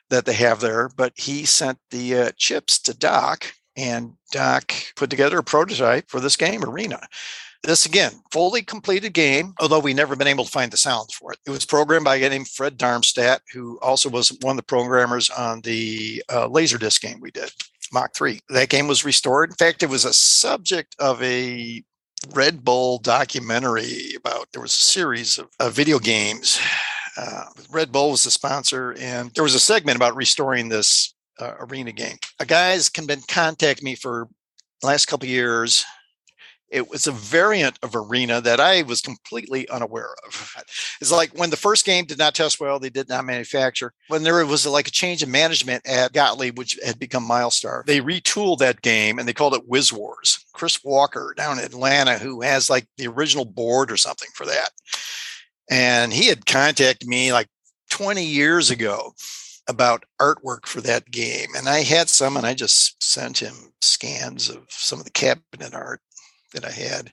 [0.09, 0.89] that they have there.
[0.97, 6.19] But he sent the uh, chips to Doc, and Doc put together a prototype for
[6.19, 7.01] this game, Arena.
[7.65, 11.33] This again, fully completed game, although we never been able to find the sounds for
[11.33, 11.39] it.
[11.47, 14.63] It was programmed by a guy named Fred Darmstadt, who also was one of the
[14.63, 17.51] programmers on the uh, Laserdisc game we did,
[17.91, 18.39] Mach 3.
[18.49, 19.49] That game was restored.
[19.49, 21.83] In fact, it was a subject of a
[22.35, 26.59] Red Bull documentary about there was a series of, video games.
[27.17, 31.53] Uh, Red Bull was the sponsor, and there was a segment about restoring this uh,
[31.59, 32.17] arena game.
[32.39, 34.27] A guy's can been contact me for
[34.83, 35.83] last couple years
[36.75, 40.53] it was a variant of arena that i was completely unaware of.
[41.01, 44.23] It's like when the first game did not test well they did not manufacture when
[44.23, 48.59] there was like a change in management at gottlieb which had become Mylstar they retooled
[48.59, 50.45] that game and they called it Wiz Wars.
[50.53, 54.69] Chris walker down in atlanta who has like the original board or something for that.
[55.69, 57.47] And he had contacted me like
[57.91, 59.13] 20 years ago
[59.67, 61.49] about artwork for that game.
[61.55, 65.73] And i had some and i just sent him scans of some of the cabinet
[65.73, 66.01] art
[66.55, 67.11] that I had.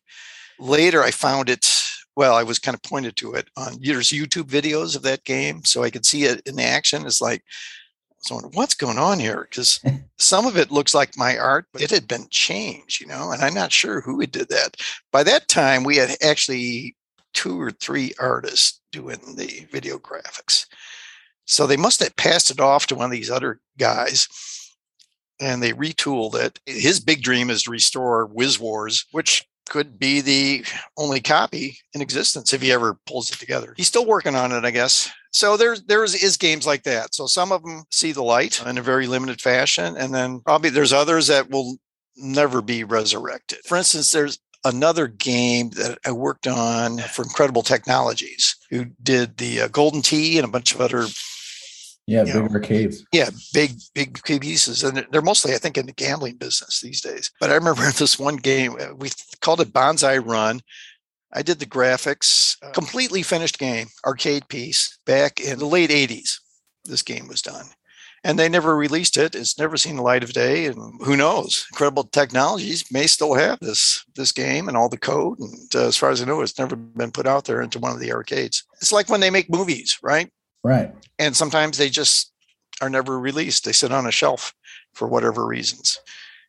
[0.58, 1.68] Later, I found it.
[2.14, 5.64] Well, I was kind of pointed to it on there's YouTube videos of that game,
[5.64, 7.06] so I could see it in action.
[7.06, 9.80] It's like, I was wondering what's going on here because
[10.18, 13.42] some of it looks like my art, but it had been changed, you know, and
[13.42, 14.76] I'm not sure who did that.
[15.10, 16.96] By that time, we had actually
[17.32, 20.66] two or three artists doing the video graphics.
[21.46, 24.28] So they must have passed it off to one of these other guys
[25.42, 26.60] and they retooled it.
[26.66, 30.64] His big dream is to restore Wiz Wars, which could be the
[30.98, 33.74] only copy in existence if he ever pulls it together.
[33.76, 35.10] He's still working on it, I guess.
[35.32, 37.14] So there's there's is games like that.
[37.14, 40.70] So some of them see the light in a very limited fashion, and then probably
[40.70, 41.76] there's others that will
[42.16, 43.58] never be resurrected.
[43.64, 49.62] For instance, there's another game that I worked on for Incredible Technologies, who did the
[49.62, 51.06] uh, Golden Tee and a bunch of other
[52.06, 53.04] yeah, big know, arcades.
[53.12, 54.82] Yeah, big, big pieces.
[54.82, 57.30] And they're mostly, I think, in the gambling business these days.
[57.40, 59.10] But I remember this one game, uh, we
[59.40, 60.60] called it Bonsai Run.
[61.32, 66.38] I did the graphics, uh, completely finished game, arcade piece, back in the late 80s.
[66.84, 67.66] This game was done.
[68.24, 69.34] And they never released it.
[69.34, 70.66] It's never seen the light of day.
[70.66, 71.66] And who knows?
[71.72, 75.40] Incredible Technologies may still have this this game and all the code.
[75.40, 77.92] And uh, as far as I know, it's never been put out there into one
[77.92, 78.64] of the arcades.
[78.80, 80.30] It's like when they make movies, right?
[80.64, 80.94] Right.
[81.18, 82.32] And sometimes they just
[82.80, 83.64] are never released.
[83.64, 84.54] They sit on a shelf
[84.92, 85.98] for whatever reasons.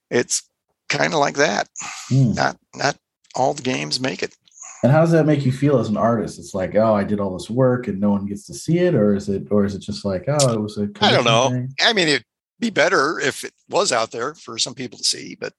[0.10, 0.44] It's
[0.90, 1.70] kind of like that.
[2.12, 2.36] Mm.
[2.36, 2.98] Not not
[3.36, 4.36] all the games make it.
[4.84, 6.38] And how does that make you feel as an artist?
[6.38, 8.94] It's like, oh, I did all this work and no one gets to see it,
[8.94, 10.90] or is it, or is it just like, oh, it was a.
[11.00, 11.50] I don't know.
[11.50, 11.74] Thing?
[11.82, 12.26] I mean, it'd
[12.64, 15.54] be better if it was out there for some people to see, but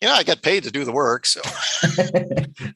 [0.00, 1.40] you know, I got paid to do the work, so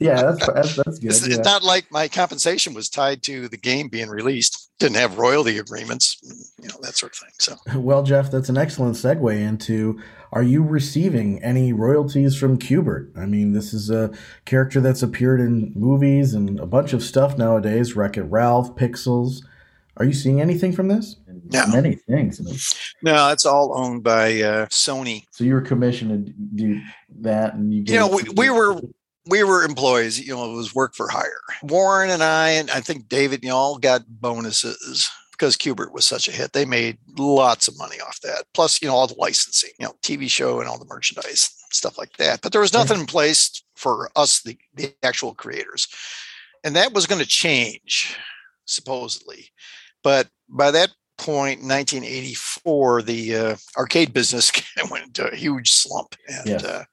[0.00, 1.10] yeah, that's that's, that's good.
[1.10, 1.36] It's, yeah.
[1.36, 4.70] it's, not like my compensation was tied to the game being released.
[4.78, 6.18] Didn't have royalty agreements,
[6.60, 7.30] you know, that sort of thing.
[7.38, 10.00] So, well, Jeff, that's an excellent segue into:
[10.32, 13.12] Are you receiving any royalties from Q*bert?
[13.16, 14.10] I mean, this is a
[14.44, 17.96] character that's appeared in movies and a bunch of stuff nowadays.
[17.96, 19.42] Wreck It Ralph, Pixels.
[19.96, 21.16] Are you seeing anything from this?
[21.52, 21.66] No.
[21.68, 22.40] Many things.
[23.02, 25.24] No, it's all owned by uh, Sony.
[25.30, 26.80] So you were commissioned to do
[27.20, 27.84] that, and you.
[27.86, 28.80] You know, we, we were
[29.26, 30.24] we were employees.
[30.24, 31.40] You know, it was work for hire.
[31.62, 36.04] Warren and I, and I think David, you know, all got bonuses because Q*bert was
[36.04, 36.52] such a hit.
[36.52, 38.44] They made lots of money off that.
[38.54, 41.98] Plus, you know, all the licensing, you know, TV show and all the merchandise, stuff
[41.98, 42.40] like that.
[42.40, 45.88] But there was nothing in place for us, the, the actual creators.
[46.62, 48.16] And that was going to change,
[48.64, 49.50] supposedly.
[50.02, 54.50] But by that point, 1984, the uh, arcade business
[54.90, 56.14] went into a huge slump.
[56.28, 56.64] And, Yes.
[56.64, 56.84] uh,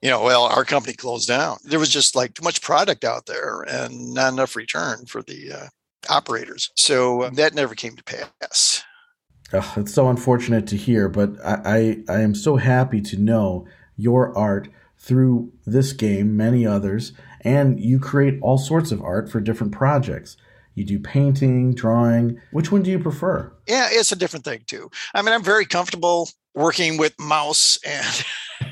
[0.00, 1.58] you know, well, our company closed down.
[1.64, 5.52] There was just like too much product out there and not enough return for the
[5.52, 5.66] uh,
[6.08, 6.70] operators.
[6.76, 8.82] So uh, that never came to pass.
[9.52, 13.66] Oh, it's so unfortunate to hear, but I, I, I am so happy to know
[13.96, 14.68] your art
[14.98, 20.36] through this game, many others, and you create all sorts of art for different projects.
[20.78, 22.40] You do painting, drawing.
[22.52, 23.52] Which one do you prefer?
[23.66, 24.88] Yeah, it's a different thing too.
[25.12, 28.24] I mean, I'm very comfortable working with mouse and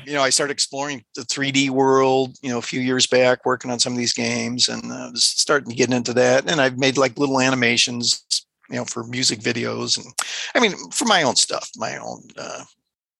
[0.05, 3.71] you know, I started exploring the 3D world, you know, a few years back, working
[3.71, 6.49] on some of these games and I was starting to get into that.
[6.49, 8.23] And I've made like little animations,
[8.69, 10.07] you know, for music videos and
[10.55, 12.63] I mean, for my own stuff, my own uh,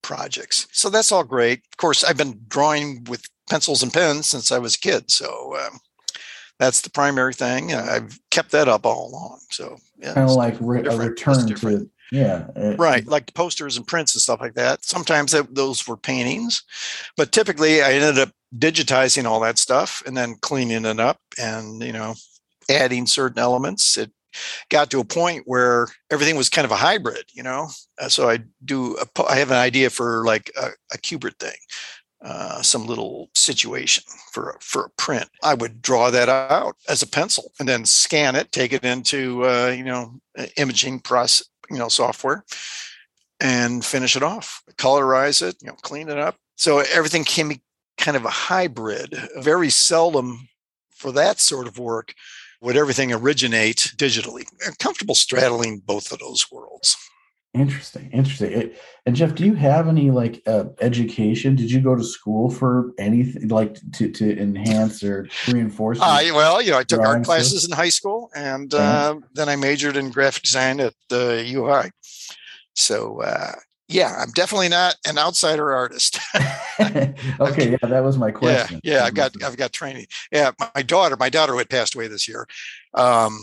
[0.01, 0.65] projects.
[0.71, 1.59] So that's all great.
[1.73, 5.11] Of course, I've been drawing with pencils and pens since I was a kid.
[5.11, 5.79] So um,
[6.59, 7.73] that's the primary thing.
[7.73, 9.39] I've kept that up all along.
[9.51, 13.75] So yeah, Kind of like re- a return to yeah, it- right like the posters
[13.77, 16.63] and prints and stuff like that sometimes that, those were paintings
[17.17, 21.81] but typically i ended up digitizing all that stuff and then cleaning it up and
[21.83, 22.13] you know
[22.69, 24.11] adding certain elements it
[24.69, 27.67] got to a point where everything was kind of a hybrid you know
[27.99, 31.57] Uh, so i do a, i have an idea for like a, a Q*bert thing
[32.21, 35.29] uh, some little situation for for a print.
[35.43, 39.45] I would draw that out as a pencil and then scan it, take it into
[39.45, 40.19] uh, you know
[40.57, 42.43] imaging process, you know software,
[43.39, 44.63] and finish it off.
[44.77, 46.35] Colorize it, you know, clean it up.
[46.55, 47.61] So everything can be
[47.97, 49.15] kind of a hybrid.
[49.37, 50.47] Very seldom
[50.89, 52.13] for that sort of work
[52.61, 54.47] would everything originate digitally.
[54.65, 56.97] I'm comfortable straddling both of those worlds.
[57.59, 58.51] Interesting, interesting.
[58.51, 61.55] It- and Jeff, do you have any like uh, education?
[61.55, 65.99] Did you go to school for anything like to to enhance or reinforce?
[66.01, 67.25] Uh, well, you know, I took art stuff?
[67.25, 71.89] classes in high school, and uh, then I majored in graphic design at the UI.
[72.75, 73.53] So, uh,
[73.87, 76.19] yeah, I'm definitely not an outsider artist.
[76.79, 78.81] okay, yeah, that was my yeah, question.
[78.83, 80.07] yeah, I've got I've got training.
[80.31, 82.45] Yeah, my daughter, my daughter who had passed away this year,
[82.93, 83.39] um,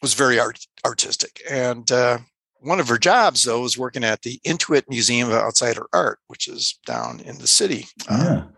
[0.00, 2.18] was very art artistic, and uh,
[2.62, 6.48] one of her jobs though was working at the Intuit Museum of Outsider Art, which
[6.48, 7.86] is down in the city.
[8.08, 8.52] Um,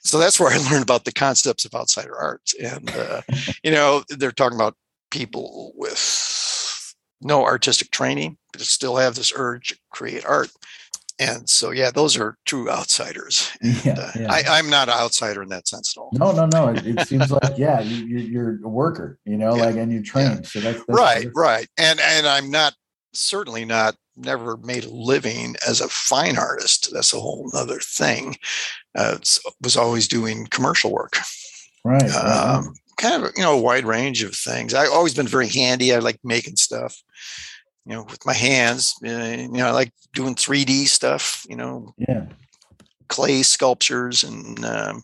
[0.00, 2.42] so that's where I learned about the concepts of outsider art.
[2.62, 3.22] And, uh,
[3.64, 4.76] you know, they're talking about
[5.10, 10.50] people with no artistic training, but still have this urge to create art.
[11.20, 13.48] And so, yeah, those are true outsiders.
[13.62, 14.32] And, Yeah, uh, yeah.
[14.32, 16.10] I, I'm not an outsider in that sense at all.
[16.12, 16.68] No, no, no.
[16.70, 19.64] It, it seems like yeah, you, you're, you're a worker, you know, Yeah.
[19.66, 20.44] like and you're trained.
[20.46, 21.68] So that's, that's right, that's- right.
[21.78, 22.74] And and I'm not
[23.14, 26.90] certainly not never made a living as a fine artist.
[26.92, 28.36] That's a whole other thing.
[28.96, 31.18] Uh, it's- was always doing commercial work.
[31.84, 32.10] right.
[32.14, 34.72] um, kind of you know a wide range of things.
[34.74, 35.92] I've always been very handy.
[35.92, 36.96] I like making stuff,
[37.86, 38.94] you know, with my hands.
[39.04, 41.44] Uh, you know, I like doing 3D stuff.
[41.48, 42.26] You know, yeah.
[43.08, 45.02] clay sculptures and um,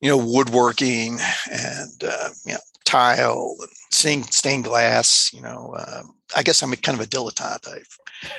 [0.00, 1.18] you know woodworking
[1.52, 5.32] and uh, you know tile and stained, stained glass.
[5.32, 7.82] You know, um, I guess I'm a kind of a dilettante.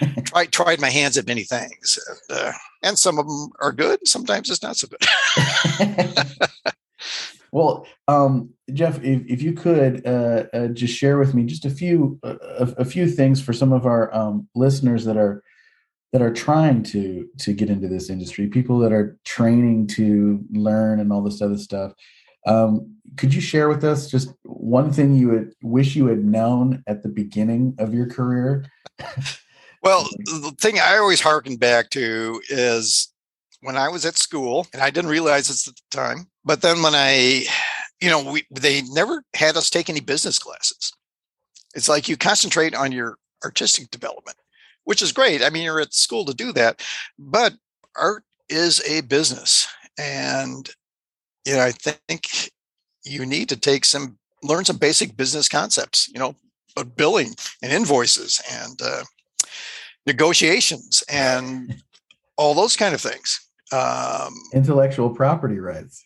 [0.01, 2.51] I've tried tried my hands at many things, and, uh,
[2.83, 4.07] and some of them are good.
[4.07, 6.17] Sometimes it's not so good.
[7.51, 11.69] well, um, Jeff, if, if you could uh, uh, just share with me just a
[11.69, 15.43] few uh, a, a few things for some of our um, listeners that are
[16.11, 20.99] that are trying to to get into this industry, people that are training to learn
[20.99, 21.93] and all this other stuff.
[22.45, 26.83] Um, could you share with us just one thing you would wish you had known
[26.87, 28.65] at the beginning of your career?
[29.83, 33.11] Well, the thing I always harken back to is
[33.61, 36.83] when I was at school, and I didn't realize this at the time, but then
[36.83, 37.45] when I,
[37.99, 40.93] you know, we they never had us take any business classes.
[41.73, 44.37] It's like you concentrate on your artistic development,
[44.83, 45.41] which is great.
[45.41, 46.83] I mean, you're at school to do that,
[47.17, 47.53] but
[47.95, 50.69] art is a business, and
[51.45, 52.51] you know, I think
[53.03, 56.09] you need to take some learn some basic business concepts.
[56.13, 56.35] You know,
[56.95, 59.03] billing and invoices and uh,
[60.05, 61.81] negotiations and
[62.37, 63.39] all those kind of things.
[63.71, 66.03] Um, Intellectual property rights.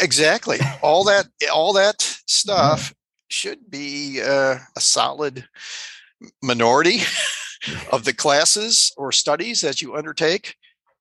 [0.00, 0.58] exactly.
[0.82, 2.94] All that, all that stuff
[3.28, 5.46] should be uh, a solid
[6.42, 7.00] minority
[7.92, 10.54] of the classes or studies that you undertake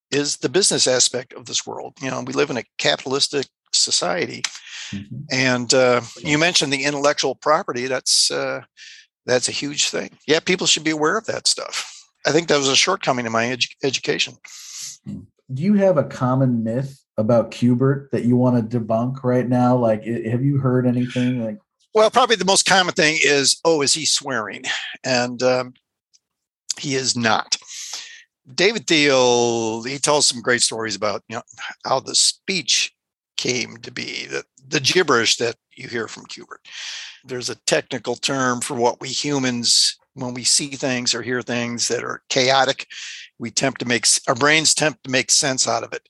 [0.10, 1.94] is the business aspect of this world.
[2.02, 4.44] You know, we live in a capitalistic society,
[4.92, 5.26] Mhm.
[5.32, 7.88] and uh, you mentioned the intellectual property.
[7.88, 8.62] That's uh,
[9.26, 10.18] that's a huge thing.
[10.28, 11.94] Yeah, people should be aware of that stuff.
[12.26, 14.36] I think that was a shortcoming in my edu- education.
[15.06, 19.76] do you have a common myth about Q*bert that you want to debunk right now?
[19.76, 21.44] Like, have you heard anything?
[21.44, 21.58] Like,
[21.94, 24.64] Well, probably the most common thing is, oh, is he swearing?
[25.04, 25.74] And um,
[26.80, 27.58] he is not.
[28.54, 31.44] David Thiel, he tells some great stories about you know
[31.86, 32.94] how the speech
[33.38, 36.68] came to be, the, the gibberish that you hear from Q*bert.
[37.26, 41.88] There's a technical term for what we humans, when we see things or hear things
[41.88, 42.88] that are chaotic,
[43.40, 46.08] we attempt to make our brains attempt to make sense out of it,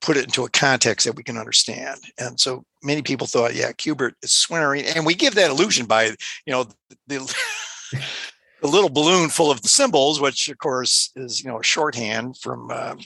[0.00, 2.00] put it into a context that we can understand.
[2.18, 6.04] And so many people thought, yeah, Q*bert is swearing, and we give that illusion by
[6.46, 6.66] you know
[7.06, 7.34] the.
[8.60, 12.36] the little balloon full of the symbols, which of course is you know a shorthand
[12.38, 12.96] from uh,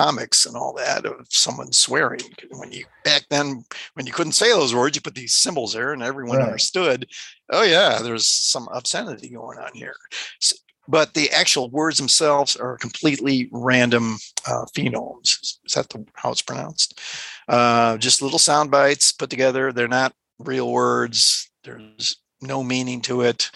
[0.00, 2.20] comics and all that of someone swearing.
[2.50, 5.92] When you back then, when you couldn't say those words, you put these symbols there,
[5.92, 6.46] and everyone right.
[6.46, 7.06] understood.
[7.50, 9.96] Oh yeah, there's some obscenity going on here.
[10.40, 10.56] So,
[10.88, 15.58] but the actual words themselves are completely random uh, phonemes.
[15.64, 16.98] Is that the, how it's pronounced?
[17.46, 19.72] Uh, just little sound bites put together.
[19.72, 21.50] They're not real words.
[21.62, 23.50] There's no meaning to it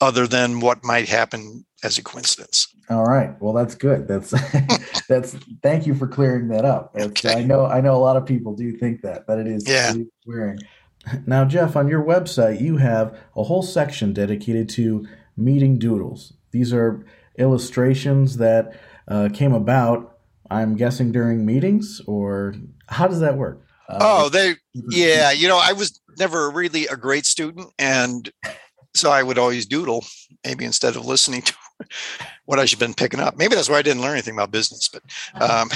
[0.00, 2.68] other than what might happen as a coincidence.
[2.90, 3.40] All right.
[3.40, 4.08] Well, that's good.
[4.08, 4.32] That's
[5.08, 6.94] that's thank you for clearing that up.
[6.98, 7.34] Okay.
[7.34, 9.94] I know I know a lot of people do think that but it is yeah.
[10.26, 10.58] wearing.
[11.26, 15.06] Now, Jeff, on your website, you have a whole section dedicated to
[15.36, 16.34] meeting doodles.
[16.50, 17.04] These are
[17.38, 20.18] illustrations that uh, came about,
[20.50, 22.54] I'm guessing, during meetings, or
[22.88, 23.64] how does that work?
[23.88, 28.30] Uh, oh, they, yeah, you know, I was never really a great student, and
[28.94, 30.04] so I would always doodle,
[30.44, 31.54] maybe instead of listening to
[32.44, 33.36] what I should have been picking up.
[33.36, 34.88] Maybe that's why I didn't learn anything about business.
[34.88, 35.02] But,
[35.50, 35.70] um,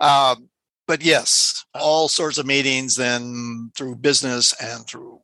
[0.00, 0.48] um,
[0.86, 5.20] but yes, all sorts of meetings, then through business and through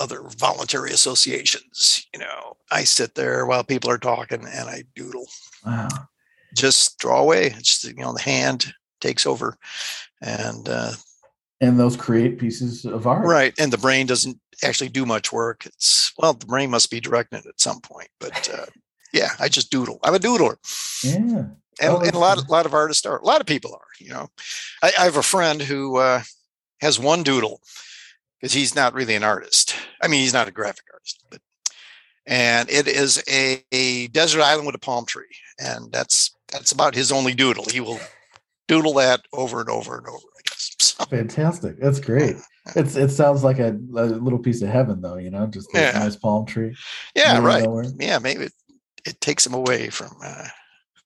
[0.00, 2.06] other voluntary associations.
[2.12, 5.28] You know, I sit there while people are talking and I doodle.
[5.64, 5.88] Wow.
[6.56, 7.46] Just draw away.
[7.46, 9.56] It's you know the hand takes over,
[10.22, 10.92] and uh,
[11.60, 13.26] and those create pieces of art.
[13.26, 15.66] Right, and the brain doesn't actually do much work.
[15.66, 18.66] It's well, the brain must be directing it at some point, but uh,
[19.12, 19.98] yeah, I just doodle.
[20.02, 20.56] I'm a doodler.
[21.02, 21.46] Yeah.
[21.80, 23.18] And, oh, and a lot, a lot of artists are.
[23.18, 23.86] A lot of people are.
[23.98, 24.28] You know,
[24.82, 26.22] I, I have a friend who uh,
[26.80, 27.60] has one doodle
[28.40, 29.74] because he's not really an artist.
[30.02, 31.40] I mean, he's not a graphic artist, but
[32.26, 35.24] and it is a, a desert island with a palm tree,
[35.58, 37.64] and that's that's about his only doodle.
[37.64, 38.00] He will
[38.68, 40.26] doodle that over and over and over.
[40.78, 41.78] So, Fantastic.
[41.78, 42.36] That's great.
[42.74, 45.16] It's it sounds like a, a, little piece of heaven, though.
[45.16, 45.98] You know, just a yeah.
[45.98, 46.74] nice palm tree.
[47.14, 47.64] Yeah, right.
[47.64, 47.84] Nowhere.
[47.98, 48.52] Yeah, maybe it,
[49.04, 50.48] it takes them away from uh,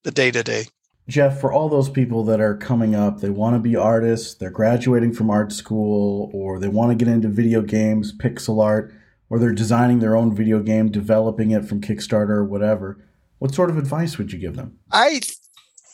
[0.04, 0.66] the day to day.
[1.08, 4.50] Jeff, for all those people that are coming up, they want to be artists, they're
[4.50, 8.92] graduating from art school, or they want to get into video games, pixel art,
[9.30, 13.02] or they're designing their own video game, developing it from Kickstarter or whatever.
[13.38, 14.78] What sort of advice would you give them?
[14.92, 15.20] I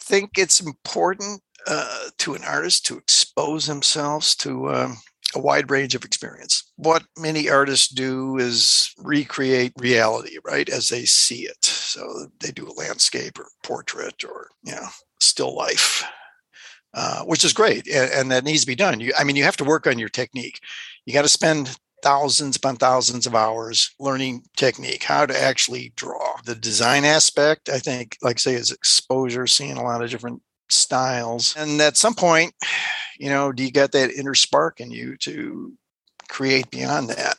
[0.01, 4.97] think it's important uh, to an artist to expose themselves to um,
[5.35, 6.73] a wide range of experience.
[6.77, 11.63] What many artists do is recreate reality, right, as they see it.
[11.63, 14.87] So they do a landscape or portrait or, you know,
[15.21, 16.03] still life,
[16.95, 17.87] uh, which is great.
[17.89, 19.01] And, and, that needs to be done.
[19.01, 20.61] You, I mean, you have to work on your technique.
[21.05, 26.37] You got to spend thousands upon thousands of hours learning technique, how to actually draw.
[26.47, 31.55] The design aspect, I think, like say, is exposure, seeing a lot of different styles.
[31.57, 32.55] And at some point,
[33.19, 35.73] you know, do you get that inner spark in you to
[36.29, 37.37] create beyond that?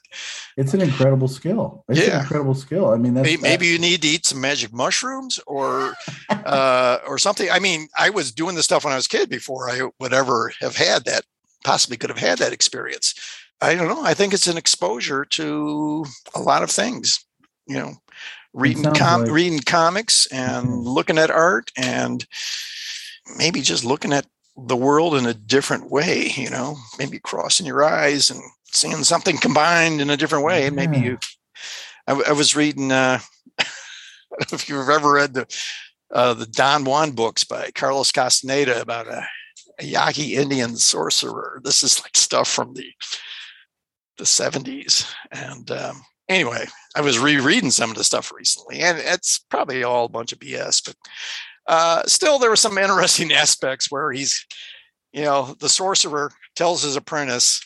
[0.57, 1.83] It's an incredible skill.
[1.89, 2.15] It's yeah.
[2.15, 2.89] an incredible skill.
[2.89, 5.93] I mean, maybe, maybe, you need to eat some magic mushrooms or
[6.29, 7.49] uh, or something.
[7.51, 10.13] I mean, I was doing this stuff when I was a kid before I would
[10.13, 11.23] ever have had that.
[11.63, 13.15] Possibly could have had that experience.
[13.59, 14.03] I don't know.
[14.03, 17.25] I think it's an exposure to a lot of things.
[17.67, 17.93] You know,
[18.53, 20.88] reading com- like- reading comics and mm-hmm.
[20.88, 22.25] looking at art and
[23.38, 24.25] maybe just looking at
[24.57, 29.38] the world in a different way, you know, maybe crossing your eyes and seeing something
[29.38, 30.65] combined in a different way.
[30.65, 31.17] And maybe you,
[32.07, 33.19] I, I was reading, uh,
[34.51, 35.47] if you've ever read the,
[36.13, 39.25] uh, the Don Juan books by Carlos Castaneda about a,
[39.79, 41.59] a Yaqui Indian sorcerer.
[41.63, 42.89] This is like stuff from the,
[44.17, 45.11] the 70s.
[45.31, 50.05] And um, anyway, I was rereading some of the stuff recently, and it's probably all
[50.05, 50.95] a bunch of BS, but
[51.67, 54.45] uh, still, there were some interesting aspects where he's,
[55.13, 57.61] you know, the sorcerer tells his apprentice,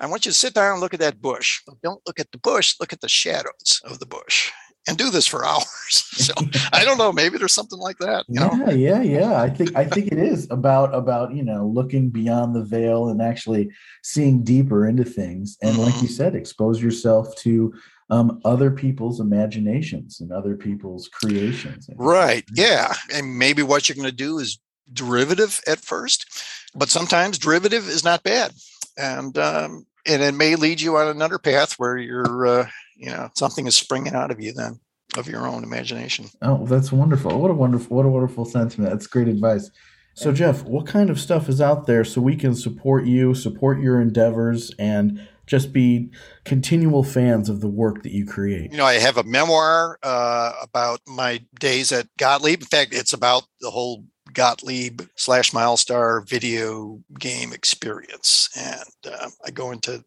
[0.00, 1.60] I want you to sit down and look at that bush.
[1.82, 4.50] don't look at the bush, look at the shadows of the bush
[4.86, 5.64] and do this for hours.
[5.88, 6.34] So
[6.72, 8.24] I don't know, maybe there's something like that.
[8.28, 8.70] yeah, know?
[8.70, 9.40] yeah, yeah.
[9.40, 13.22] I think I think it is about about, you know, looking beyond the veil and
[13.22, 13.70] actually
[14.02, 15.56] seeing deeper into things.
[15.62, 15.82] And mm-hmm.
[15.82, 16.14] like you mm-hmm.
[16.14, 17.72] said, expose yourself to
[18.10, 21.88] um, other people's imaginations and other people's creations.
[21.96, 22.44] Right.
[22.54, 22.92] Yeah.
[23.12, 24.58] And maybe what you're going to do is
[24.92, 26.26] derivative at first,
[26.74, 28.52] but sometimes derivative is not bad.
[28.98, 33.30] And, um, and it may lead you on another path where you're, uh, you know,
[33.34, 34.78] something is springing out of you then.
[35.16, 36.26] of your own imagination.
[36.42, 37.40] Oh, that's wonderful.
[37.40, 38.90] What a wonderful, what a wonderful sentiment.
[38.90, 39.70] That's great advice.
[40.14, 43.80] So, Jeff, what kind of stuff is out there so we can support you, support
[43.80, 46.10] your endeavors, and just be
[46.44, 48.70] continual fans of the work that you create?
[48.70, 52.60] You know, I have a memoir uh, about my days at Gottlieb.
[52.62, 58.48] In fact, it's about the whole Gottlieb slash Mylstar video game experience.
[58.56, 60.04] And uh, I go into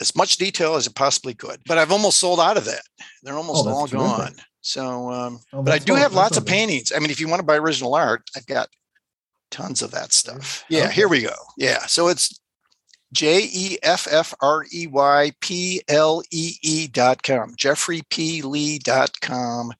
[0.00, 2.82] as much detail as I possibly could, but I've almost sold out of that.
[3.22, 4.08] They're almost Oh, all terrific.
[4.08, 4.34] gone.
[4.62, 6.90] So, um, Oh, but I do all- have lots all of paintings.
[6.94, 8.68] I mean, if you want to buy original art, I've got
[9.50, 10.64] tons of that stuff.
[10.68, 10.94] Yeah, Okay.
[10.94, 11.34] here we go.
[11.56, 11.86] Yeah.
[11.86, 12.38] So it's
[13.12, 19.20] J E F F R E Y P L E E dot com, jeffreyplee dot
[19.20, 19.72] com.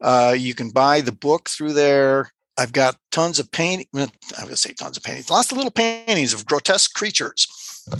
[0.00, 2.32] Uh, you can buy the book through there.
[2.58, 3.86] I've got tons of painting.
[3.94, 7.46] I was going to say tons of paintings, lots of little paintings of grotesque creatures.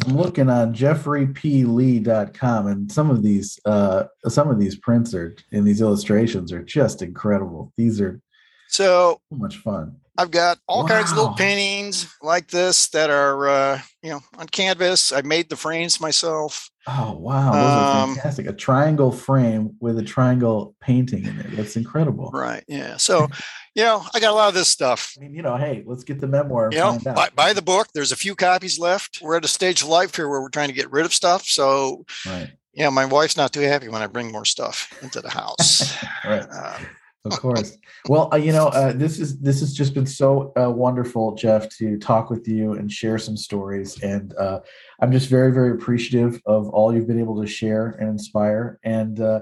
[0.06, 5.66] I'm looking on jeffreyplee.com and some of these uh some of these prints are and
[5.66, 7.72] these illustrations are just incredible.
[7.76, 8.20] These are
[8.68, 9.96] So so much fun.
[10.20, 14.48] I've got all kinds of little paintings like this that are, uh, you know, on
[14.48, 15.12] canvas.
[15.12, 16.70] I made the frames myself.
[16.86, 18.46] Oh wow, those are Um, fantastic.
[18.46, 21.56] A triangle frame with a triangle painting in it.
[21.56, 22.30] That's incredible.
[22.34, 22.62] Right.
[22.68, 22.98] Yeah.
[22.98, 23.28] So,
[23.74, 25.14] you know, I got a lot of this stuff.
[25.16, 27.88] I mean, you know, hey, let's get the memoir You know, buy, buy the book.
[27.94, 29.20] There's a few copies left.
[29.22, 31.46] We're at a stage of life here where we're trying to get rid of stuff.
[31.46, 35.20] So, right, you know, my wife's not too happy when I bring more stuff into
[35.20, 35.96] the house.
[36.24, 36.46] right.
[36.50, 36.78] uh,
[37.26, 37.76] Of course.
[38.08, 41.68] Well, uh, you know, uh, this is this has just been so uh, wonderful, Jeff,
[41.76, 44.00] to talk with you and share some stories.
[44.02, 44.60] And uh,
[45.02, 48.78] I'm just very, very appreciative of all you've been able to share and inspire.
[48.84, 49.40] And uh,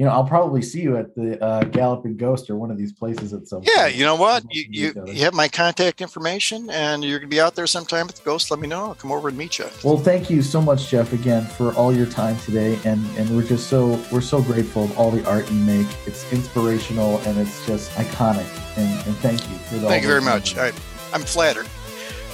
[0.00, 2.90] you know, I'll probably see you at the uh, Galloping Ghost or one of these
[2.90, 3.60] places at some.
[3.64, 3.86] yeah.
[3.86, 4.42] You know what?
[4.50, 8.08] You, you, you have my contact information and you're going to be out there sometime
[8.08, 8.50] at the Ghost.
[8.50, 8.86] Let me know.
[8.86, 9.66] I'll come over and meet you.
[9.84, 13.46] Well, thank you so much, Jeff, again for all your time today, and and we're
[13.46, 15.86] just so we're so grateful of all the art you make.
[16.06, 18.48] It's inspirational and it's just iconic.
[18.78, 19.86] And, and thank you for the.
[19.86, 20.56] Thank you very much.
[20.56, 20.68] I,
[21.12, 21.66] I'm flattered.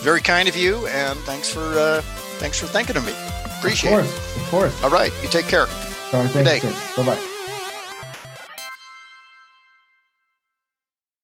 [0.02, 0.86] Very kind of you.
[0.86, 2.00] And thanks for, uh,
[2.38, 3.14] thanks for thinking of me.
[3.58, 4.08] Appreciate of it.
[4.08, 4.84] course, Of course.
[4.84, 5.12] All right.
[5.20, 5.66] You take care.
[6.12, 6.96] All right, thanks.
[6.96, 7.32] Bye bye.